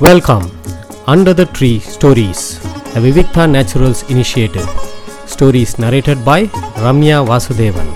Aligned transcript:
Welcome 0.00 0.42
under 1.06 1.34
the 1.34 1.46
tree 1.58 1.80
stories 1.98 2.44
the 2.94 3.00
Vivikta 3.00 3.50
naturals 3.50 4.02
initiative 4.08 4.68
stories 5.24 5.80
narrated 5.80 6.16
by 6.24 6.50
Ramya 6.84 7.18
Vasudevan 7.24 7.90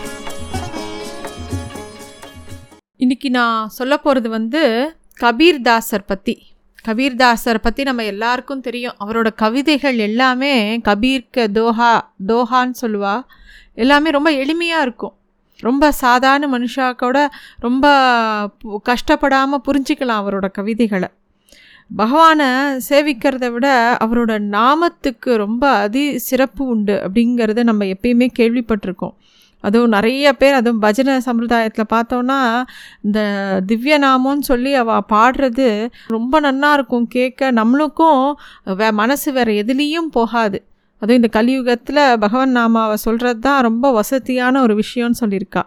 இன்னைக்கு 2.97 3.31
நான் 3.31 3.69
சொல்ல 3.69 3.97
போகிறது 3.97 4.29
வந்து 4.29 4.95
கபீர்தாசர் 5.21 6.07
பற்றி 6.07 6.43
கபீர்தாசர் 6.89 7.59
பற்றி 7.63 7.83
நம்ம 7.83 8.05
எல்லாருக்கும் 8.05 8.61
தெரியும். 8.61 8.95
அவரோட 9.05 9.35
கவிதைகள் 9.35 9.99
எல்லாமே 9.99 10.79
கபீர்க்கு 10.79 11.47
தோஹா 11.55 12.01
தோஹான்னு 12.29 12.75
சொல்லுவா. 12.83 13.25
எல்லாமே 13.75 14.11
ரொம்ப 14.11 14.31
எளிமையாக 14.31 14.81
இருக்கும். 14.81 15.17
ரொம்ப 15.57 15.93
சாதாரண 15.93 16.59
மனுஷாக்கோட 16.59 17.29
ரொம்ப 17.57 17.89
பு- 18.65 18.77
கஷ்டப்படாமல் 18.83 19.61
புரிஞ்சிக்கலாம் 19.67 20.25
அவரோட 20.25 20.51
கவிதைகளை. 20.51 21.09
பகவானை 21.91 22.49
சேவிக்கிறத 22.89 23.47
விட 23.53 23.67
அவரோட 24.05 24.33
நாமத்துக்கு 24.55 25.35
ரொம்ப 25.35 25.65
அதி 25.69 26.19
சிறப்பு 26.19 26.63
உண்டு 26.67 26.95
அப்படிங்கிறத 27.05 27.63
நம்ம 27.63 27.85
எப்பயுமே 27.85 28.29
கேள்விப்பட்டிருக்கோம். 28.39 29.15
அதுவும் 29.65 29.89
நிறைய 29.89 30.33
பேர் 30.33 30.55
அதுவும் 30.55 30.79
பஜனை 30.79 31.13
சம்பிரதாயத்தில் 31.27 31.93
பார்த்தோன்னா 31.93 32.39
இந்த 33.03 33.21
திவ்ய 33.67 33.99
நாமம்னு 33.99 34.45
சொல்லி 34.51 34.75
அவள் 34.75 35.07
பாடுறது 35.13 35.69
ரொம்ப 36.07 36.41
நன்னா 36.41 36.71
இருக்கும். 36.73 37.07
கேட்க 37.07 37.53
நம்மளுக்கும் 37.53 38.23
வே 38.81 38.91
மனசு 38.91 39.33
வேறு 39.33 39.53
எதுலேயும் 39.63 40.11
போகாது. 40.19 40.61
அதுவும் 41.03 41.21
இந்த 41.23 41.31
கலியுகத்தில் 41.39 42.03
பகவன் 42.19 42.57
நாமாவை 42.57 42.99
சொல்கிறது 43.07 43.41
தான் 43.41 43.63
ரொம்ப 43.63 43.93
வசதியான 43.93 44.61
ஒரு 44.63 44.83
விஷயம்னு 44.83 45.21
சொல்லியிருக்கா. 45.23 45.63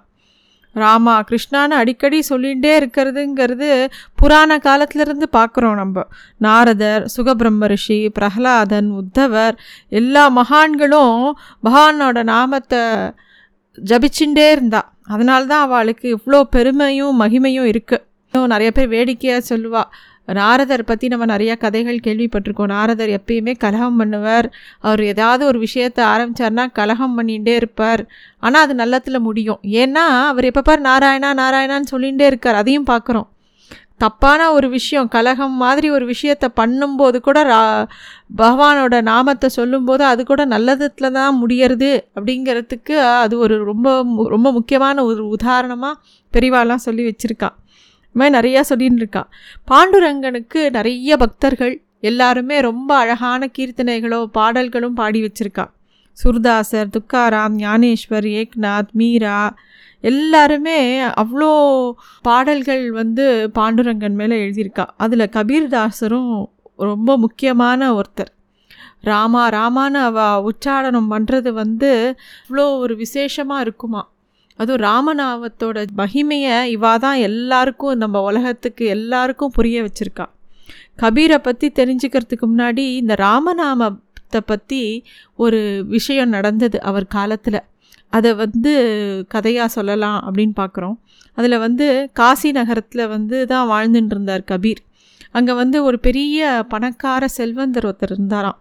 ராமா 0.77 1.13
கிருஷ்ணான்னு 1.29 1.75
அடிக்கடி 1.81 2.19
சொல்லிகிட்டே 2.29 2.71
இருக்கிறதுங்கிறது 2.79 3.69
புராண 4.15 4.57
காலத்திலிருந்து 4.57 5.27
பார்க்குறோம் 5.37 5.77
நம்ம. 5.81 6.05
நாரதர் 6.37 7.05
சுகபிரம்ம 7.15 7.69
ரிஷி 7.73 7.99
பிரகலாதன் 8.17 8.89
உத்தவர் 9.01 9.55
எல்லா 10.01 10.25
மகான்களும் 10.39 11.17
பகவானோட 11.63 12.23
நாமத்தை 12.33 12.83
ஜபிச்சுட்டே 13.77 14.47
இருந்தா. 14.51 14.81
அதனால 15.13 15.41
தான் 15.45 15.65
அவளுக்கு 15.67 16.07
இவ்வளோ 16.15 16.39
பெருமையும் 16.55 17.19
மகிமையும் 17.21 17.69
இருக்குது 17.71 18.05
நிறைய 18.53 18.69
பேர் 18.71 18.93
வேடிக்கையாக 18.93 19.41
சொல்லுவாள் 19.49 19.91
நாரதர் 20.33 20.83
பற்றி 20.83 21.07
நம்ம 21.07 21.25
நிறையா 21.25 21.57
கதைகள் 21.57 21.99
கேள்விப்பட்டிருக்கோம். 22.07 22.65
நாரதர் 22.65 23.09
எப்பயுமே 23.09 23.57
கலகம் 23.57 23.99
பண்ணுவார். 23.99 24.45
அவர் 24.79 25.03
ஏதாவது 25.03 25.45
ஒரு 25.45 25.59
விஷயத்தை 25.59 26.05
ஆரம்பித்தார்னா 26.05 26.71
கலகம் 26.71 27.19
பண்ணிகிட்டே 27.19 27.55
இருப்பார். 27.55 28.07
ஆனால் 28.39 28.61
அது 28.61 28.73
நல்லத்தில் 28.73 29.19
முடியும். 29.19 29.59
ஏன்னா 29.63 30.27
அவர் 30.27 30.43
எப்போ 30.43 30.61
பார் 30.61 30.81
நாராயணா 30.81 31.33
நாராயணான்னு 31.37 31.83
சொல்லிகிட்டே 31.91 32.25
இருக்கார். 32.25 32.55
அதையும் 32.55 32.85
பார்க்குறோம். 32.85 33.27
தப்பான 33.97 34.51
ஒரு 34.51 34.69
விஷயம் 34.69 35.07
கலகம் 35.07 35.53
மாதிரி 35.53 35.89
ஒரு 35.89 36.05
விஷயத்தை 36.05 36.49
பண்ணும்போது 36.55 37.19
கூட 37.19 37.43
ரா 37.43 37.87
பகவானோட 38.37 39.01
நாமத்தை 39.01 39.49
சொல்லும்போது 39.49 40.03
அது 40.03 40.25
கூட 40.25 40.45
நல்லதுல 40.45 41.11
தான் 41.11 41.43
முடியறது 41.45 41.99
அப்படிங்கிறதுக்கு 42.15 42.91
அது 42.91 43.37
ஒரு 43.37 43.63
ரொம்ப 43.63 44.03
மு- 44.03 44.23
ரொம்ப 44.23 44.51
முக்கியமான 44.51 45.03
ஒரு 45.03 45.27
உதாரணமாக 45.27 45.99
பெரிவாலாம் 46.33 46.75
சொல்லி 46.75 47.07
வச்சுருக்கா. 47.07 47.49
மாதிரி 48.19 48.35
நிறையா 48.37 48.61
சொல்லின்னு 48.69 49.03
இருக்கா. 49.03 49.23
பாண்டுரங்கனுக்கு 49.71 50.61
நிறைய 50.69 51.17
பக்தர்கள் 51.17 51.75
எல்லாருமே 51.99 52.59
ரொம்ப 52.59 52.89
அழகான 52.95 53.49
கீர்த்தனைகளோ 53.57 54.19
பாடல்களும் 54.37 54.99
பாடி 54.99 55.21
வச்சுருக்கான் 55.23 55.73
சுர்தாசர் 56.17 56.93
துக்காராம் 56.95 57.55
ஞானேஸ்வர் 57.63 58.27
ஏக்நாத் 58.37 58.91
மீரா 58.91 59.39
எல்லாருமே 60.01 60.79
அவ்வளோ 61.21 61.51
பாடல்கள் 62.21 62.91
வந்து 62.91 63.51
பாண்டுரங்கன் 63.55 64.17
மேலே 64.19 64.35
எழுதியிருக்கா. 64.45 64.85
அதில் 64.97 65.33
கபீர்தாசரும் 65.37 66.31
ரொம்ப 66.75 67.17
முக்கியமான 67.17 67.89
ஒருத்தர். 67.93 68.31
ராமா 69.01 69.43
ராமான்னு 69.49 69.99
அவ 70.09 70.17
உச்சாடனம் 70.49 71.11
பண்ணுறது 71.13 71.49
வந்து 71.51 72.15
இவ்வளோ 72.47 72.65
ஒரு 72.77 72.95
விசேஷமாக 72.95 73.61
இருக்குமா. 73.61 74.01
அதுவும் 74.59 74.81
ராமநாமத்தோட 74.81 75.83
மகிமையை 76.01 76.55
இவா 76.75 76.93
தான் 77.05 77.19
எல்லாருக்கும் 77.29 77.99
நம்ம 78.03 78.21
உலகத்துக்கு 78.21 78.85
எல்லாருக்கும் 78.95 79.55
புரிய 79.57 79.77
வச்சுருக்கா. 79.83 80.25
கபீரை 81.01 81.37
பற்றி 81.37 81.67
தெரிஞ்சுக்கிறதுக்கு 81.79 82.45
முன்னாடி 82.53 82.85
இந்த 83.01 83.15
ராமநாமத்தை 83.15 84.41
பற்றி 84.45 84.81
ஒரு 85.35 85.59
விஷயம் 85.95 86.29
நடந்தது 86.29 86.77
அவர் 86.81 87.07
காலத்தில். 87.17 87.59
அதை 88.13 88.31
வந்து 88.43 88.73
கதையாக 89.27 89.69
சொல்லலாம் 89.77 90.19
அப்படின்னு 90.25 90.55
பார்க்குறோம். 90.61 90.97
அதில் 91.37 91.57
வந்து 91.57 91.87
காசி 92.13 92.51
நகரத்தில் 92.51 93.11
வந்து 93.15 93.37
தான் 93.47 93.69
வாழ்ந்துட்டு 93.73 94.13
இருந்தார் 94.15 94.43
கபீர். 94.51 94.81
அங்கே 95.31 95.53
வந்து 95.53 95.83
ஒரு 95.83 95.99
பெரிய 95.99 96.65
பணக்கார 96.69 97.27
செல்வந்தர் 97.27 97.85
ஒருத்தர் 97.85 98.13
இருந்தாராம். 98.15 98.57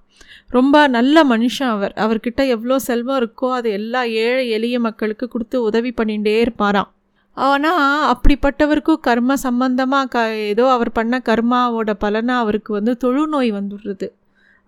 ரொம்ப 0.48 0.88
நல்ல 0.88 1.24
மனுஷன் 1.24 1.70
அவர். 1.70 1.94
அவர்கிட்ட 1.96 2.40
எவ்வளோ 2.48 2.78
செல்வம் 2.78 3.18
இருக்கோ 3.20 3.48
அது 3.52 3.70
எல்லா 3.70 4.04
ஏழை 4.04 4.48
எளிய 4.48 4.80
மக்களுக்கு 4.80 5.28
கொடுத்து 5.28 5.62
உதவி 5.62 5.92
பண்ணிகிட்டே 5.96 6.36
இருப்பாராம். 6.44 6.90
ஆனால் 7.36 8.04
அப்படிப்பட்டவருக்கும் 8.12 9.00
கர்ம 9.00 9.36
சம்பந்தமாக 9.36 10.08
க 10.08 10.18
ஏதோ 10.34 10.70
அவர் 10.70 10.92
பண்ண 10.92 11.20
கர்மாவோட 11.24 11.90
பலனாக 11.98 12.42
அவருக்கு 12.42 12.72
வந்து 12.72 12.96
தொழுநோய் 13.04 13.50
வந்துடுறது. 13.52 14.06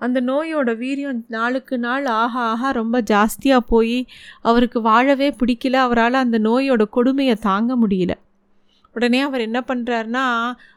அந்த 0.00 0.20
நோயோட 0.20 0.70
வீரியம் 0.82 1.20
நாளுக்கு 1.26 1.78
நாள் 1.78 2.06
ஆக 2.06 2.40
ஆக 2.40 2.72
ரொம்ப 2.72 2.96
ஜாஸ்தியாக 3.00 3.62
போய் 3.66 4.06
அவருக்கு 4.40 4.80
வாழவே 4.80 5.34
பிடிக்கல. 5.40 5.76
அவரால் 5.86 6.14
அந்த 6.14 6.38
நோயோட 6.38 6.84
கொடுமையை 6.90 7.34
தாங்க 7.34 7.76
முடியல. 7.76 8.12
உடனே 8.94 9.20
அவர் 9.20 9.40
என்ன 9.40 9.64
பண்ணுறாருனா 9.68 10.24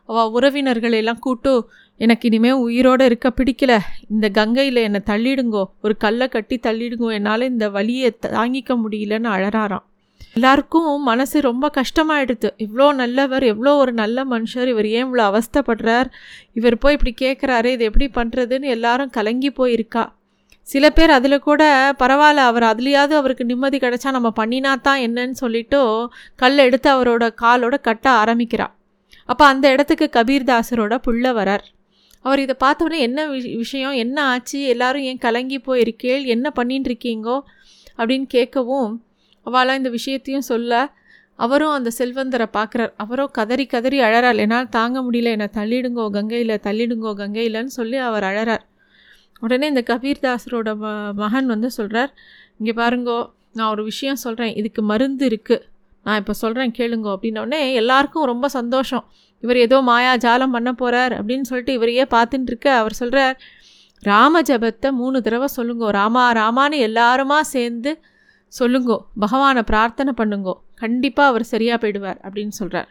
அவ 0.05 0.25
உறவினர்கள் 0.29 0.91
எல்லாம் 0.91 1.19
கூட்டு 1.19 1.69
எனக்கு 1.97 2.27
இனிமேல் 2.27 2.63
உயிரோடு 2.65 3.05
இருக்க 3.05 3.33
பிடிக்கல. 3.37 3.79
இந்த 4.09 4.29
கங்கையில் 4.29 4.75
என்னை 4.75 5.01
தள்ளிடுங்கோ. 5.05 5.63
ஒரு 5.81 5.97
கல்லை 5.97 6.27
கட்டி 6.27 6.59
தள்ளிடுங்கோ. 6.63 7.11
என்னால் 7.13 7.49
இந்த 7.49 7.69
வலியை 7.69 8.17
தாங்கிக்க 8.27 8.77
முடியலன்னு 8.83 9.29
அழறாராம். 9.37 9.85
எல்லாருக்கும் 10.33 11.03
மனசு 11.03 11.41
ரொம்ப 11.41 11.71
கஷ்டமாயிடுது 11.77 12.49
இவ்வளோ 12.57 12.93
நல்லவர் 12.93 13.43
எவ்வளோ 13.43 13.75
ஒரு 13.75 13.93
நல்ல 13.93 14.25
மனுஷர் 14.25 14.67
இவர் 14.67 14.87
ஏன் 14.87 15.05
இவ்வளோ 15.05 15.23
அவஸ்தைப்படுறார்? 15.31 16.09
இவர் 16.53 16.77
போய் 16.77 16.97
இப்படி 16.99 17.13
கேட்குறாரு 17.21 17.65
இது 17.65 17.83
எப்படி 17.83 18.09
பண்ணுறதுன்னு 18.15 18.61
எல்லாரும் 18.61 19.09
கலங்கி 19.09 19.49
போயிருக்கா. 19.49 20.03
சில 20.67 20.85
பேர் 20.89 21.11
அதில் 21.15 21.45
கூட 21.47 21.63
பரவாயில்ல 22.01 22.43
அவர் 22.49 22.65
அதுலேயாவது 22.71 23.13
அவருக்கு 23.19 23.45
நிம்மதி 23.45 23.77
கிடைச்சா 23.77 24.09
நம்ம 24.11 24.29
பண்ணினா 24.39 24.71
தான் 24.81 25.01
என்னன்னு 25.07 25.37
சொல்லிட்டு 25.43 25.79
கல் 26.35 26.63
எடுத்து 26.65 26.89
அவரோட 26.89 27.23
காலோட 27.41 27.75
கட்ட 27.81 28.05
ஆரம்பிக்கிறார் 28.21 28.73
அப்போ 29.25 29.43
அந்த 29.45 29.65
இடத்துக்கு 29.71 30.05
கபீர்தாசரோட 30.17 30.93
புள்ள 31.07 31.25
வரார். 31.39 31.65
அவர் 32.25 32.39
இதை 32.39 32.55
பார்த்தோன்னே 32.63 32.97
என்ன 33.07 33.19
விஷயம் 33.63 33.95
என்ன 34.03 34.17
ஆச்சு 34.23 34.59
எல்லாரும் 34.73 35.05
ஏன் 35.09 35.21
கலங்கி 35.25 35.57
போயிருக்கேள் 35.67 36.23
என்ன 36.35 36.51
பண்ணின்னு 36.55 36.89
இருக்கீங்கோ 36.91 37.37
அப்படின்னு 37.97 38.27
கேட்கவும் 38.35 38.91
அவளாம் 39.45 39.79
இந்த 39.81 39.89
விஷயத்தையும் 39.89 40.49
சொல்ல 40.51 40.81
அவரும் 41.39 41.75
அந்த 41.77 41.89
செல்வந்தரை 41.99 42.47
பார்க்குறார். 42.57 42.91
அவரும் 43.03 43.31
கதறி 43.31 43.65
கதறி 43.65 43.99
அழறாள் 43.99 44.41
என்னால் 44.43 44.69
தாங்க 44.69 44.97
முடியல. 45.01 45.31
என்னை 45.35 45.47
தள்ளிடுங்கோ 45.59 46.05
கங்கையில் 46.17 46.61
தள்ளிடுங்கோ 46.67 47.11
கங்கையிலன்னு 47.21 47.73
சொல்லி 47.79 47.97
அவர் 48.09 48.23
அழறார். 48.23 48.63
உடனே 49.41 49.65
இந்த 49.73 49.83
கபீர்தாசரோட 49.91 50.69
ம 50.83 50.87
மகன் 51.21 51.47
வந்து 51.53 51.69
சொல்கிறார் 51.77 52.11
இங்கே 52.59 52.73
பாருங்கோ 52.81 53.19
நான் 53.57 53.71
ஒரு 53.73 53.83
விஷயம் 53.83 54.19
சொல்கிறேன் 54.25 54.53
இதுக்கு 54.59 54.81
மருந்து 54.91 55.25
இருக்குது 55.29 55.63
நான் 56.05 56.19
இப்போ 56.21 56.33
சொல்கிறேன் 56.43 56.71
கேளுங்கோ. 56.77 57.11
அப்படின்னோடனே 57.15 57.61
எல்லாருக்கும் 57.81 58.29
ரொம்ப 58.31 58.45
சந்தோஷம். 58.57 59.03
இவர் 59.43 59.59
ஏதோ 59.65 59.77
மாயா 59.81 60.13
ஜாலம் 60.25 60.55
பண்ண 60.55 60.69
போகிறார் 60.73 61.13
அப்படின்னு 61.17 61.47
சொல்லிட்டு 61.49 61.73
இவரையே 61.77 62.05
பார்த்துட்டு 62.15 62.49
இருக்க 62.53 62.67
அவர் 62.75 62.95
சொல்கிறார் 63.01 63.35
ராம 64.03 64.41
ஜபத்தை 64.49 64.89
மூணு 65.01 65.17
தடவை 65.21 65.47
சொல்லுங்கோ. 65.57 65.87
ராமா 65.99 66.23
ராமான்னு 66.39 66.77
எல்லாருமா 66.87 67.39
சேர்ந்து 67.55 67.91
சொல்லுங்கோ. 68.53 68.97
பகவானை 69.23 69.63
பிரார்த்தனை 69.71 70.13
பண்ணுங்கோ. 70.21 70.55
கண்டிப்பாக 70.75 71.31
அவர் 71.31 71.45
சரியாக 71.53 71.77
போயிடுவார் 71.81 72.19
அப்படின்னு 72.25 72.55
சொல்கிறார் 72.61 72.89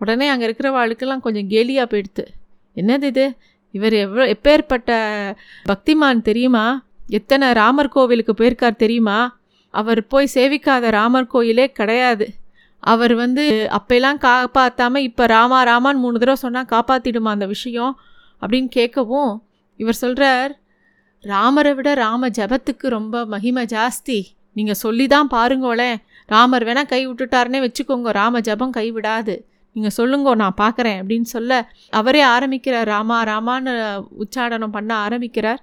உடனே 0.00 0.26
அங்கே 0.32 0.44
இருக்கிற 0.48 0.68
வாழ்க்கெல்லாம் 0.76 1.24
கொஞ்சம் 1.26 1.48
கேலியாக 1.52 1.86
போயிடுத்து 1.92 2.24
என்னது 2.76 3.08
இது? 3.12 3.24
இவர் 3.74 3.94
எவ்வளோ 4.04 4.24
எப்பேற்பட்ட 4.34 4.90
பக்திமான் 5.70 6.26
தெரியுமா? 6.28 6.64
எத்தனை 7.18 7.46
ராமர் 7.60 7.94
கோவிலுக்கு 7.94 8.32
போயிருக்கார் 8.40 8.82
தெரியுமா? 8.84 9.18
அவர் 9.74 10.00
போய் 10.12 10.34
சேவிக்காத 10.34 10.90
ராமர் 10.98 11.32
கோயிலே 11.34 11.66
கிடையாது. 11.78 12.26
அவர் 12.82 13.14
வந்து 13.14 13.44
அப்பெல்லாம் 13.78 14.18
காப்பாற்றாமல் 14.26 15.06
இப்போ 15.08 15.24
ராமா 15.34 15.58
ராமான்னு 15.70 16.02
மூணு 16.04 16.20
தடவை 16.22 16.38
சொன்னால் 16.44 16.70
காப்பாற்றிடுமா 16.74 17.30
அந்த 17.36 17.46
விஷயம் 17.46 17.94
அப்படின்னு 18.42 18.70
கேட்கவும் 18.78 19.32
இவர் 19.80 20.02
சொல்கிறார் 20.04 20.52
ராமரை 21.24 21.72
விட 21.78 21.90
ராம 22.04 22.28
ஜபத்துக்கு 22.38 22.86
ரொம்ப 22.96 23.24
மகிமை 23.32 23.64
ஜாஸ்தி. 23.74 24.18
நீங்கள் 24.56 24.80
சொல்லி 24.84 25.06
தான் 25.14 25.28
பாருங்களேன் 25.34 25.98
ராமர் 26.28 26.64
வேணால் 26.68 26.90
கை 26.92 27.00
விட்டுட்டாருன்னே 27.06 27.60
வச்சுக்கோங்க 27.64 28.10
ராம 28.20 28.40
ஜபம் 28.48 28.74
கை 28.78 28.86
விடாது. 28.96 29.34
நீங்கள் 29.76 29.96
சொல்லுங்கோ 29.96 30.32
நான் 30.42 30.60
பார்க்குறேன் 30.60 30.98
அப்படின்னு 31.00 31.28
சொல்ல 31.34 31.58
அவரே 32.00 32.22
ஆரம்பிக்கிறார். 32.34 32.88
ராமா 32.94 33.18
ராமான்னு 33.24 33.72
உச்சாடனம் 34.24 34.74
பண்ண 34.76 34.92
ஆரம்பிக்கிறார். 35.06 35.60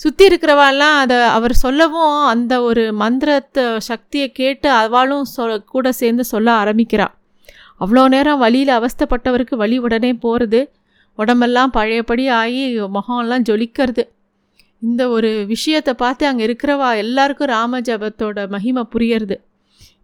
சுற்றி 0.00 0.24
இருக்கிறவாள்லாம் 0.28 0.96
அதை 1.02 1.18
அவர் 1.36 1.54
சொல்லவும் 1.64 2.14
அந்த 2.30 2.54
ஒரு 2.62 2.84
மந்திரத்தை 3.02 3.64
சக்தியை 3.90 4.28
கேட்டு 4.32 4.68
அவளும் 4.84 5.26
சொ 5.34 5.44
கூட 5.74 5.92
சேர்ந்து 5.92 6.24
சொல்ல 6.24 6.48
ஆரம்பிக்கிறாள் 6.62 7.14
அவ்வளோ 7.80 8.02
நேரம் 8.14 8.42
வழியில் 8.44 8.72
அவஸ்தைப்பட்டவருக்கு 8.78 9.54
வழி 9.62 9.76
உடனே 9.78 10.10
போகிறது 10.24 10.60
உடம்பெல்லாம் 11.18 11.72
பழையபடி 11.76 12.24
ஆகி 12.40 12.62
முகம்லாம் 12.96 13.46
ஜொலிக்கிறது. 13.48 14.02
இந்த 14.82 15.02
ஒரு 15.08 15.30
விஷயத்தை 15.52 15.92
பார்த்து 15.94 16.24
அங்கே 16.26 16.44
இருக்கிறவா 16.46 16.88
எல்லாருக்கும் 17.02 17.52
ராம 17.54 17.80
ஜபத்தோட 17.80 18.46
மகிமை 18.54 18.82
புரியறது. 18.94 19.36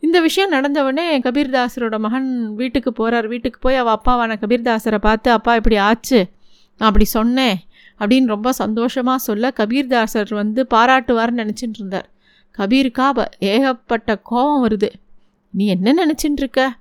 இந்த 0.01 0.21
விஷயம் 0.21 0.53
நடந்தவொடனே 0.53 1.19
கபீர்தாசரோட 1.23 1.99
மகன் 1.99 2.55
வீட்டுக்கு 2.55 2.93
போகிறார் 2.93 3.27
வீட்டுக்கு 3.27 3.59
போய் 3.61 3.77
அவள் 3.77 3.95
அப்பாவான 3.95 4.37
கபீர்தாசரை 4.43 4.99
பார்த்து 4.99 5.31
அப்பா 5.31 5.55
இப்படி 5.55 5.77
ஆச்சு. 5.77 6.27
நான் 6.79 6.89
அப்படி 6.89 7.05
சொன்னேன். 7.05 7.59
அப்படின்னு 7.99 8.27
ரொம்ப 8.27 8.53
சந்தோஷமாக 8.53 9.19
சொல்ல 9.19 9.53
கபீர்தாசர் 9.57 10.35
வந்து 10.35 10.67
பாராட்டுவார்னு 10.71 11.49
நினச்சிட்டு 11.49 11.75
இருந்தார். 11.75 12.09
கபீருக்கா 12.59 13.25
ஏகப்பட்ட 13.39 14.17
கோபம் 14.17 14.69
வருது. 14.69 14.89
நீ 15.51 15.67
என்ன 15.67 16.07
நினச்சிட்டு 16.07 16.37
இருக்க? 16.37 16.73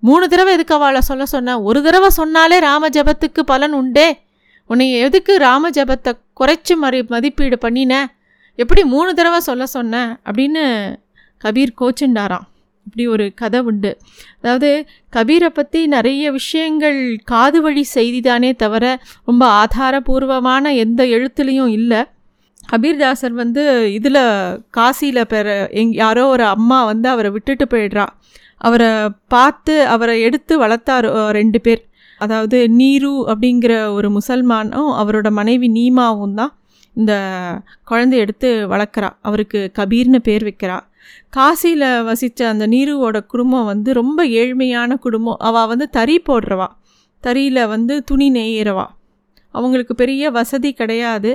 மூணு 0.00 0.28
தடவை 0.28 0.52
எதுக்கு 0.52 0.74
அவளை 0.74 1.00
சொல்ல 1.00 1.26
சொன்ன? 1.26 1.62
ஒரு 1.62 1.82
தடவை 1.82 2.08
சொன்னாலே 2.08 2.58
ராம 2.58 2.88
ஜபத்துக்கு 2.88 3.40
பலன் 3.46 3.72
உண்டே. 3.72 4.20
உன்னை 4.66 4.92
எதுக்கு 4.92 5.36
ராம 5.36 5.70
ஜபத்தை 5.70 6.12
குறைச்சி 6.40 6.74
மறி 6.76 7.02
மதிப்பீடு 7.02 7.58
பண்ணின? 7.58 8.14
எப்படி 8.56 8.84
மூணு 8.84 9.14
தடவை 9.14 9.40
சொல்ல 9.40 9.66
சொன்ன? 9.66 10.18
அப்படின்னு 10.24 10.96
கபீர் 11.44 11.68
கோச்சுண்டாராம். 11.80 12.46
இப்படி 12.88 13.06
ஒரு 13.14 13.24
கதை 13.40 13.60
உண்டு. 13.70 13.90
அதாவது 14.40 14.70
கபீரை 15.16 15.50
பற்றி 15.58 15.80
நிறைய 15.96 16.30
விஷயங்கள் 16.40 17.00
காது 17.32 17.58
வழி 17.64 17.84
செய்தி 17.96 18.20
தானே 18.28 18.50
தவிர 18.62 18.84
ரொம்ப 19.30 19.44
ஆதாரபூர்வமான 19.62 20.74
எந்த 20.84 21.00
எழுத்துலேயும் 21.16 21.72
இல்லை. 21.78 22.00
கபீர்தாசர் 22.72 23.34
வந்து 23.42 23.62
இதில் 23.96 24.22
காசியில் 24.76 25.28
பெற 25.32 25.46
எங் 25.80 25.92
யாரோ 26.00 26.24
ஒரு 26.34 26.44
அம்மா 26.54 26.78
வந்து 26.90 27.08
அவரை 27.12 27.30
விட்டுட்டு 27.36 27.66
போயிடுறா. 27.72 28.04
அவரை 28.68 28.90
பார்த்து 29.34 29.74
அவரை 29.94 30.14
எடுத்து 30.26 30.54
வளர்த்தார் 30.64 31.06
ரெண்டு 31.38 31.58
பேர். 31.66 31.82
அதாவது 32.20 32.58
நீரு 32.78 33.12
அப்படிங்கிற 33.32 33.72
ஒரு 33.96 34.08
முசல்மானும் 34.16 34.90
அவரோட 35.00 35.28
மனைவி 35.38 35.68
நீமாவும் 35.78 36.36
தான் 36.40 36.52
இந்த 36.96 37.12
குழந்தைய 37.90 38.24
எடுத்து 38.24 38.48
வளர்க்குறா. 38.72 39.10
அவருக்கு 39.28 39.60
கபீர்னு 39.78 40.20
பேர் 40.28 40.46
வைக்கிறா. 40.48 40.78
காசியில் 41.36 41.88
வசித்த 42.08 42.48
அந்த 42.52 42.66
நீருவோட 42.74 43.18
குடும்பம் 43.32 43.70
வந்து 43.72 43.90
ரொம்ப 44.00 44.20
ஏழ்மையான 44.40 44.98
குடும்பம். 45.06 45.40
அவள் 45.48 45.70
வந்து 45.72 45.88
தறி 45.98 46.16
போடுறவா. 46.28 46.68
தறியில் 47.24 47.62
வந்து 47.74 47.94
துணி 48.10 48.28
நெய்கிறவா 48.38 48.86
அவங்களுக்கு 49.54 49.94
பெரிய 50.00 50.24
வசதி 50.36 50.70
கிடையாது. 50.80 51.30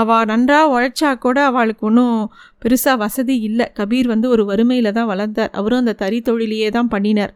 அவள் 0.00 0.28
நன்றாக 0.30 0.70
உழைச்சா 0.74 1.10
கூட 1.24 1.38
அவளுக்கு 1.50 1.84
ஒன்றும் 1.88 2.16
பெருசாக 2.62 2.96
வசதி 3.02 3.34
இல்லை. 3.48 3.66
கபீர் 3.78 4.08
வந்து 4.12 4.26
ஒரு 4.34 4.42
வறுமையில் 4.50 4.96
தான் 4.98 5.10
வளர்ந்தார். 5.10 5.52
அவரும் 5.60 5.82
அந்த 5.82 5.94
தறி 6.02 6.18
தொழிலையே 6.28 6.68
தான் 6.76 6.90
பண்ணினார். 6.94 7.32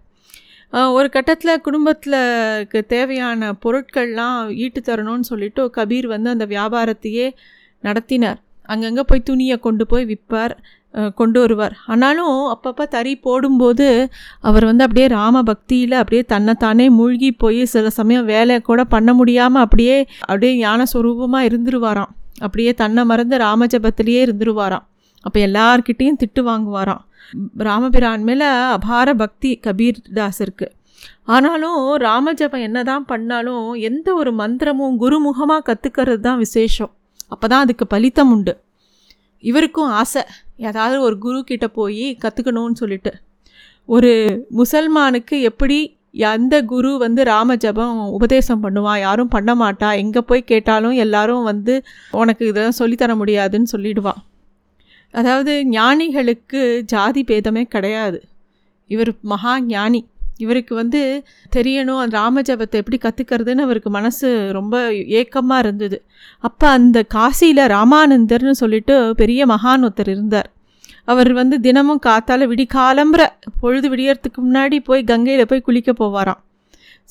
ஒரு 0.99 1.09
கட்டத்தில் 1.17 1.63
குடும்பத்துலக்கு 1.67 2.81
தேவையான 2.95 3.51
பொருட்கள்லாம் 3.65 4.41
ஈட்டு 4.65 4.81
தரணும்னு 4.89 5.29
சொல்லிட்டு 5.31 5.65
கபீர் 5.77 6.07
வந்து 6.15 6.29
அந்த 6.35 6.47
வியாபாரத்தையே 6.55 7.27
நடத்தினார். 7.89 8.41
அங்கங்கே 8.73 9.05
போய் 9.11 9.27
துணியை 9.31 9.57
கொண்டு 9.67 9.85
போய் 9.93 10.09
விற்பார். 10.11 10.55
கொண்டு 11.19 11.39
வருவார். 11.43 11.75
ஆனாலும் 11.93 12.37
அப்பப்போ 12.53 12.85
தறி 12.95 13.13
போடும்போது 13.27 13.87
அவர் 14.49 14.67
வந்து 14.69 14.85
அப்படியே 14.87 15.07
ராம 15.19 15.43
பக்தியில் 15.51 15.97
அப்படியே 16.03 16.23
தன்னைத்தானே 16.33 16.87
மூழ்கி 16.99 17.31
போய் 17.43 17.61
சில 17.73 17.91
சமயம் 17.99 18.29
வேலை 18.33 18.55
கூட 18.69 18.85
பண்ண 18.95 19.13
முடியாமல் 19.21 19.65
அப்படியே 19.65 19.97
அப்படியே 20.29 20.53
ஞான 20.63 20.87
சொரூபமாக 20.93 21.49
இருந்துருவாராம். 21.51 22.13
அப்படியே 22.45 22.73
தன்னை 22.83 23.05
மறந்து 23.11 23.37
ராமஜபத்திலேயே 23.47 24.23
இருந்துருவாராம். 24.27 24.87
அப்போ 25.27 25.39
எல்லார்கிட்டேயும் 25.49 26.19
திட்டு 26.23 26.43
வாங்குவாராம். 26.49 27.05
ராமபிரான் 27.69 28.25
மேலே 28.29 28.49
அபார 28.75 29.09
பக்தி 29.23 29.51
கபீர் 29.67 30.03
தாஸருக்கு 30.19 30.67
ஆனாலும் 31.35 31.79
ராமஜபம் 32.05 32.65
என்னதான் 32.67 33.07
பண்ணாலும் 33.13 33.65
எந்த 33.89 34.09
ஒரு 34.21 34.31
மந்திரமும் 34.41 34.99
குருமுகமாக 35.03 35.65
கற்றுக்கிறது 35.69 36.23
தான் 36.27 36.41
விசேஷம். 36.45 36.93
அப்போ 37.33 37.47
தான் 37.53 37.65
அதுக்கு 37.65 37.85
பலித்தம் 37.95 38.31
உண்டு. 38.35 38.55
இவருக்கும் 39.45 39.91
ஆசை. 40.01 40.23
ஏதாவது 40.57 41.01
ஒரு 41.01 41.19
குரு 41.19 41.45
கிட்ட 41.45 41.69
போய் 41.69 42.17
கற்றுக்கணும்னு 42.25 42.73
சொல்லிட்டு. 42.73 43.13
ஒரு 43.89 44.13
முசல்மானுக்கு 44.57 45.41
எப்படி 45.41 45.79
எந்த 46.11 46.63
குரு 46.63 46.99
வந்து 46.99 47.25
ராம 47.25 47.57
ஜபம் 47.57 47.99
உபதேசம் 48.09 48.63
பண்ணுவான் 48.63 48.99
யாரும் 48.99 49.29
பண்ண 49.29 49.55
மாட்டா 49.55 49.97
எங்கே 49.97 50.21
போய் 50.21 50.43
கேட்டாலும் 50.43 50.97
எல்லாரும் 51.05 51.43
வந்து 51.43 51.75
உனக்கு 52.11 52.47
இதெல்லாம் 52.47 52.79
சொல்லித்தர 52.79 53.17
முடியாதுன்னு 53.17 53.73
சொல்லிடுவான் 53.73 54.21
அதாவது 55.11 55.65
ஞானிகளுக்கு 55.67 56.83
ஜாதி 56.85 57.23
பேதமே 57.23 57.63
கிடையாது. 57.63 58.23
இவர் 58.87 59.13
மகா 59.23 59.61
ஞானி. 59.61 60.07
இவருக்கு 60.45 60.73
வந்து 60.75 61.01
தெரியணும் 61.57 62.01
அந்த 62.03 62.15
ராமஜபத்தை 62.23 62.81
எப்படி 62.83 62.99
கற்றுக்கிறதுன்னு 63.05 63.65
அவருக்கு 63.67 63.91
மனசு 63.91 64.29
ரொம்ப 64.59 64.75
ஏக்கமாக 65.21 65.63
இருந்தது. 65.65 65.99
அப்போ 66.49 66.67
அந்த 66.79 66.99
காசியில் 67.15 67.63
ராமானந்தர்னு 67.77 68.55
சொல்லிட்டு 68.63 68.97
பெரிய 69.23 69.47
மகான் 69.53 69.85
ஒருத்தர் 69.89 70.11
இருந்தார். 70.15 70.51
அவர் 71.13 71.31
வந்து 71.33 71.57
தினமும் 71.67 72.03
காத்தால் 72.07 72.51
விடிகாலம்புற 72.53 73.23
பொழுது 73.61 73.87
விடியறதுக்கு 73.93 74.41
முன்னாடி 74.47 74.79
போய் 74.89 75.09
கங்கையில் 75.11 75.51
போய் 75.51 75.67
குளிக்க 75.69 75.93
போவாராம். 76.01 76.41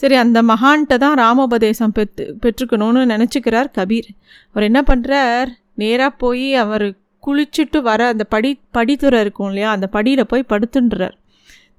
சரி 0.02 0.16
அந்த 0.24 0.40
மகான்கிட்ட 0.52 0.96
தான் 1.04 1.18
ராமோபதேசம் 1.24 1.94
பெற்று 1.98 2.24
பெற்றுக்கணும்னு 2.44 3.04
நினச்சிக்கிறார் 3.14 3.70
கபீர். 3.78 4.10
அவர் 4.52 4.68
என்ன 4.70 4.80
பண்ணுறார் 4.90 5.50
நேராக 5.82 6.12
போய் 6.24 6.48
அவர் 6.64 6.88
குளிச்சுட்டு 7.24 7.80
வர 7.90 8.02
அந்த 8.14 8.24
படி 8.34 8.50
படித்துறை 8.78 9.20
இருக்கும் 9.26 9.50
இல்லையா 9.52 9.70
அந்த 9.76 9.88
படியில் 9.96 10.30
போய் 10.32 10.50
படுத்துன்றார். 10.52 11.16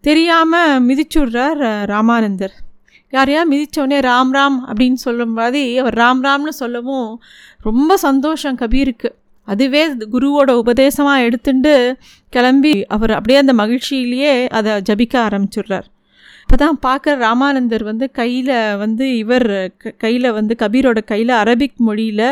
தெரியாமல் 0.06 0.82
மிதிச்சுடுறார் 0.88 1.60
ராமானந்தர். 1.92 2.54
யாரையா 3.12 3.42
மிதிச்சோடனே 3.52 3.98
ராம் 4.08 4.32
ராம் 4.36 4.58
அப்படின்னு 4.68 4.98
சொல்லும் 5.04 5.34
மாதிரி 5.38 5.62
அவர் 5.82 5.96
ராம் 6.02 6.22
ராம்னு 6.26 6.52
சொல்லவும் 6.62 7.08
ரொம்ப 7.68 7.96
சந்தோஷம் 8.06 8.58
கபீருக்கு. 8.62 9.10
அதுவே 9.48 9.82
குருவோட 10.14 10.50
உபதேசமாக 10.62 11.26
எடுத்துட்டு 11.26 11.74
கிளம்பி 12.32 12.74
அவர் 12.94 13.12
அப்படியே 13.18 13.38
அந்த 13.42 13.54
மகிழ்ச்சியிலேயே 13.62 14.32
அதை 14.58 14.72
ஜபிக்க 14.88 15.14
ஆரம்பிச்சிடுறார். 15.26 15.86
இப்போ 16.42 16.56
தான் 16.62 16.78
பார்க்குற 16.86 17.14
ராமானந்தர் 17.24 17.84
வந்து 17.90 18.06
கையில் 18.18 18.52
வந்து 18.82 19.04
இவர் 19.22 19.48
கையில் 20.02 20.28
வந்து 20.38 20.54
கபீரோட 20.62 20.98
கையில் 21.12 21.32
அரபிக் 21.42 21.78
மொழியில் 21.86 22.28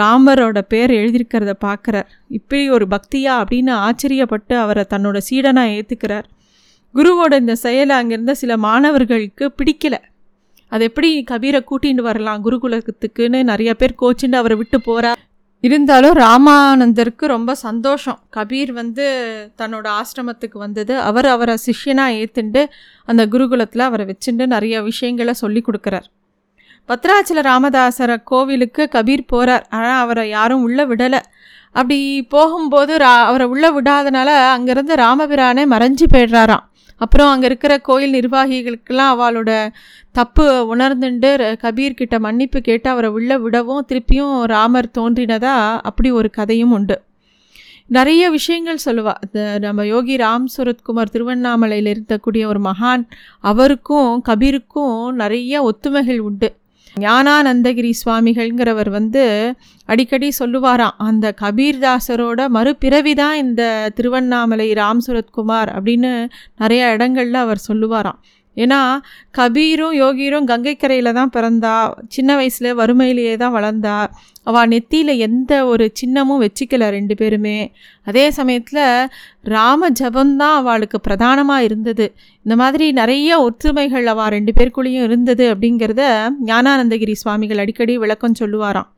ராமரோட 0.00 0.60
பேர் 0.72 0.92
எழுதியிருக்கிறத 1.00 1.54
பார்க்குறார். 1.66 2.08
இப்படி 2.38 2.62
ஒரு 2.76 2.86
பக்தியா 2.94 3.34
அப்படின்னு 3.42 3.74
ஆச்சரியப்பட்டு 3.86 4.56
அவரை 4.64 4.84
தன்னோட 4.94 5.20
சீடனாக 5.28 5.74
ஏற்றுக்கிறார் 5.78 6.28
குருவோட 6.94 7.34
இந்த 7.38 7.54
செயலை 7.54 7.96
அங்கிருந்த 7.96 8.34
சில 8.34 8.56
மாணவர்களுக்கு 8.56 9.52
பிடிக்கல. 9.58 9.94
அது 10.68 10.84
எப்படி 10.84 11.24
கபீரை 11.30 11.60
கூட்டிகிட்டு 11.70 12.00
வரலாம் 12.00 12.44
குருகுலத்துக்குன்னு 12.44 13.42
நிறைய 13.42 13.74
பேர் 13.74 13.94
கோச்சின்னு 14.02 14.34
அவரை 14.34 14.56
விட்டு 14.56 14.80
போகிறார் 14.80 15.20
இருந்தாலும் 15.60 16.14
ராமானந்தருக்கு 16.14 17.26
ரொம்ப 17.26 17.54
சந்தோஷம். 17.54 18.18
கபீர் 18.36 18.72
வந்து 18.72 19.04
தன்னோட 19.58 19.86
ஆசிரமத்துக்கு 19.98 20.58
வந்தது. 20.58 20.98
அவர் 20.98 21.26
அவரை 21.26 21.54
சிஷ்யனாக 21.66 22.16
ஏற்றுண்டு 22.20 22.66
அந்த 23.04 23.26
குருகுலத்தில் 23.26 23.78
அவரை 23.78 24.06
வச்சுட்டு 24.06 24.46
நிறைய 24.46 24.82
விஷயங்களை 24.82 25.32
சொல்லி 25.32 25.62
கொடுக்குறார். 25.66 26.08
பத்ராச்சல 26.88 27.42
ராமதாசரை 27.50 28.16
கோவிலுக்கு 28.24 28.88
கபீர் 28.92 29.22
போகிறார் 29.26 29.66
ஆனால் 29.70 30.00
அவரை 30.00 30.28
யாரும் 30.28 30.62
உள்ளே 30.62 30.84
விடலை. 30.84 31.20
அப்படி 31.72 32.22
போகும்போது 32.22 32.96
ரா 32.96 33.14
அவரை 33.28 33.46
உள்ளே 33.46 33.80
விடாதனால 33.80 34.30
அங்கேருந்து 34.56 34.94
ராமபிரானே 35.04 35.64
மறைஞ்சு 35.74 36.06
போயிடுறாராம். 36.12 36.64
அப்புறம் 37.04 37.30
அங்கே 37.32 37.48
இருக்கிற 37.50 37.74
கோயில் 37.88 38.16
நிர்வாகிகளுக்கெல்லாம் 38.18 39.12
அவளோட 39.14 39.50
தப்பு 40.18 40.44
உணர்ந்துண்டு 40.76 41.30
கபீர்கிட்ட 41.64 42.18
மன்னிப்பு 42.26 42.60
கேட்டு 42.68 42.88
அவரை 42.90 43.10
உள்ளே 43.18 43.36
விடவும் 43.44 43.86
திருப்பியும் 43.88 44.36
ராமர் 44.54 44.94
தோன்றினதா 44.98 45.56
அப்படி 45.90 46.10
ஒரு 46.20 46.30
கதையும் 46.38 46.74
உண்டு. 46.78 46.98
நிறைய 47.96 48.24
விஷயங்கள் 48.30 48.84
சொல்லுவாள் 48.84 49.58
நம்ம 49.64 49.86
யோகி 49.86 50.16
ராம் 50.16 50.46
சுரத்குமார் 50.56 51.12
திருவண்ணாமலையில் 51.14 51.90
இருக்கக்கூடிய 51.94 52.44
ஒரு 52.52 52.60
மகான் 52.68 53.04
அவருக்கும் 53.50 54.12
கபீருக்கும் 54.28 54.98
நிறைய 55.20 55.54
ஒத்துமைகள் 55.70 56.20
உண்டு. 56.28 56.50
ஞானானந்தகிரி 56.96 57.90
சுவாமிகள்ங்கிறவர் 58.04 58.90
வந்து 58.90 59.54
அடிக்கடி 59.88 60.28
சொல்லுவாராம் 60.38 60.96
அந்த 60.96 61.34
கபீர்தாசரோட 61.40 62.48
மறுபிறவி 62.48 63.14
தான் 63.14 63.36
இந்த 63.36 63.90
திருவண்ணாமலை 63.94 64.72
ராம் 64.72 65.02
சுரத்குமார் 65.06 65.70
அப்படின்னு 65.76 66.26
நிறைய 66.58 66.96
இடங்கள்ல 66.96 67.32
அவர் 67.32 67.58
சொல்லுவாராம். 67.68 68.18
ஏன்னா 68.56 68.80
கபீரும் 69.38 69.94
யோகிரும் 69.98 70.48
கங்கைக்கரையில் 70.50 71.12
தான் 71.12 71.30
பிறந்தா 71.36 71.92
சின்ன 72.08 72.34
வயசில் 72.36 72.74
வறுமையிலேயே 72.74 73.36
தான் 73.36 73.54
வளர்ந்தா 73.54 74.06
அவள் 74.44 74.68
நெத்தியில் 74.68 75.16
எந்த 75.16 75.66
ஒரு 75.66 75.92
சின்னமும் 76.00 76.42
வச்சுக்கல 76.44 76.88
ரெண்டு 76.88 77.14
பேருமே. 77.16 77.72
அதே 78.06 78.30
சமயத்தில் 78.30 79.08
ராம 79.42 79.90
ஜபந்தான் 80.00 80.56
அவளுக்கு 80.60 81.00
பிரதானமாக 81.00 81.62
இருந்தது. 81.62 82.14
இந்த 82.42 82.56
மாதிரி 82.56 82.92
நிறைய 82.92 83.40
ஒற்றுமைகள் 83.42 84.06
அவள் 84.06 84.28
ரெண்டு 84.28 84.52
பேருக்குள்ளேயும் 84.52 85.02
இருந்தது 85.02 85.54
அப்படிங்கிறத 85.54 86.02
ஞானானந்தகிரி 86.46 87.12
சுவாமிகள் 87.12 87.58
அடிக்கடி 87.58 87.98
விளக்கம் 87.98 88.38
சொல்லுவாராம். 88.40 88.90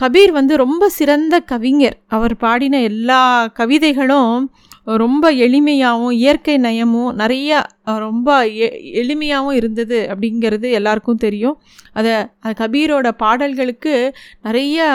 கபீர் 0.00 0.30
வந்து 0.30 0.56
ரொம்ப 0.56 0.88
சிறந்த 0.88 1.40
கவிஞர். 1.40 1.96
அவர் 2.06 2.36
பாடின 2.36 2.80
எல்லா 2.80 3.22
கவிதைகளும் 3.54 4.50
ரொம்ப 4.96 5.32
எளிமையாகவும் 5.32 6.14
இயற்கை 6.20 6.54
நயமும் 6.58 7.12
நிறைய 7.12 7.50
ரொம்ப 7.84 8.28
எ 8.46 8.68
எளிமையாகவும் 9.02 9.58
இருந்தது 9.60 9.98
அப்படிங்கிறது 10.12 10.70
எல்லாருக்கும் 10.70 11.16
தெரியும். 11.16 11.56
அதை 11.92 12.12
கபீரோட 12.60 13.08
பாடல்களுக்கு 13.16 13.94
நிறைய 14.42 14.86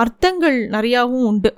அர்த்தங்கள் 0.00 0.58
நிறையாவும் 0.68 1.24
உண்டு. 1.30 1.52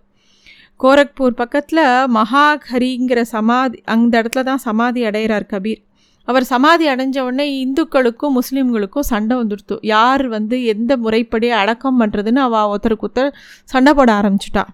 கோரக்பூர் 0.81 1.41
பக்கத்தில் 1.43 1.85
மகாகரிங்கிற 2.17 3.21
சமாதி 3.21 3.83
அந்த 3.85 4.23
இடத்துல 4.23 4.43
தான் 4.43 4.65
சமாதி 4.69 5.05
அடைகிறார் 5.05 5.47
கபீர். 5.53 5.83
அவர் 6.29 6.45
சமாதி 6.45 6.87
அடைஞ்ச 6.89 7.19
உடனே 7.21 7.47
இந்துக்களுக்கும் 7.65 8.37
முஸ்லீம்களுக்கும் 8.39 9.09
சண்டை 9.13 9.37
வந்துடுத்து. 9.37 9.77
யார் 9.81 10.29
வந்து 10.29 10.65
எந்த 10.65 10.97
முறைப்படி 10.97 11.51
அடக்கம் 11.51 12.01
பண்ணுறதுன்னு 12.01 12.43
அவள் 12.49 12.71
ஒருத்தருக்கு 12.73 13.07
ஒருத்தர் 13.09 13.33
சண்டை 13.65 13.95
போட 13.95 14.13
ஆரம்பிச்சிட்டா. 14.13 14.65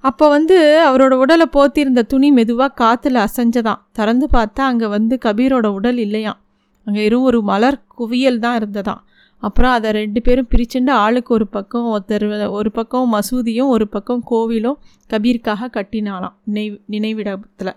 அப்போ 0.00 0.28
வந்து 0.28 0.56
அவரோட 0.88 1.12
உடலை 1.12 1.46
போத்திருந்த 1.52 2.02
துணி 2.02 2.30
மெதுவாக 2.30 2.72
காற்றுல 2.80 3.26
அசைஞ்சதான் 3.26 3.80
திறந்து 3.92 4.26
பார்த்தா 4.32 4.62
அங்கே 4.70 4.86
வந்து 4.86 5.18
கபீரோட 5.24 5.66
உடல் 5.66 5.96
இல்லையாம். 5.96 6.38
அங்கே 6.84 7.04
இரு 7.04 7.22
ஒரு 7.22 7.42
மலர் 7.42 7.82
குவியல் 7.86 8.38
தான் 8.38 8.56
இருந்ததாம். 8.60 9.00
அப்புறம் 9.38 9.70
அதை 9.70 9.90
ரெண்டு 9.90 10.22
பேரும் 10.22 10.48
பிரிச்சுண்டு 10.50 10.90
ஆளுக்கு 10.90 11.34
ஒரு 11.34 11.46
பக்கம் 11.46 11.86
ஒருத்தர் 11.94 12.48
ஒரு 12.48 12.70
பக்கம் 12.70 13.14
மசூதியும் 13.14 13.66
ஒரு 13.66 13.88
பக்கம் 13.88 14.24
கோவிலும் 14.30 14.78
கபீருக்காக 15.10 15.68
கட்டினாலாம் 15.76 16.34
நினைவு 16.44 16.80
நினைவிடத்தில். 16.86 17.72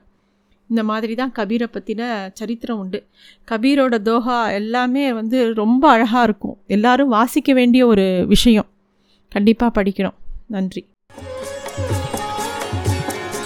இந்த 0.70 0.84
மாதிரி 0.84 1.16
தான் 1.16 1.32
கபீரை 1.36 1.68
பற்றின 1.76 2.32
சரித்திரம் 2.34 2.78
உண்டு. 2.78 3.08
கபீரோட 3.52 3.96
தோஹா 4.10 4.52
எல்லாமே 4.54 5.14
வந்து 5.14 5.54
ரொம்ப 5.54 5.90
அழகாக 5.90 6.24
இருக்கும். 6.24 6.58
எல்லாரும் 6.68 7.08
வாசிக்க 7.08 7.54
வேண்டிய 7.54 7.86
ஒரு 7.86 8.26
விஷயம். 8.28 8.70
கண்டிப்பாக 9.32 9.82
படிக்கணும். 9.82 10.18
நன்றி. 10.48 10.84